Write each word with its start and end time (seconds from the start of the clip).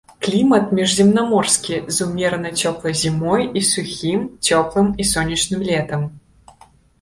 Клімат 0.25 0.71
міжземнаморскі 0.77 1.75
з 1.97 2.01
умерана 2.05 2.51
цёплай 2.61 2.95
зімой 3.01 3.45
і 3.61 3.63
сухім, 3.69 4.25
цёплым 4.47 4.87
і 5.05 5.09
сонечным 5.13 5.59
летам. 5.69 6.01